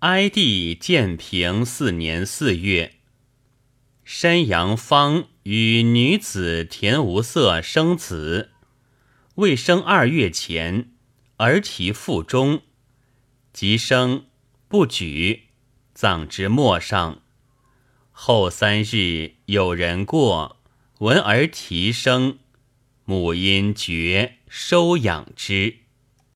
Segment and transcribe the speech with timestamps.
[0.00, 2.96] 哀帝建平四年四月，
[4.04, 8.50] 山阳方与女子田无色生子，
[9.36, 10.90] 未生二月前，
[11.38, 12.60] 儿啼腹中，
[13.54, 14.26] 即生
[14.68, 15.44] 不举，
[15.94, 17.22] 葬之陌上。
[18.12, 20.58] 后三日，有人过
[20.98, 22.38] 闻而啼声，
[23.06, 25.85] 母因绝收养之。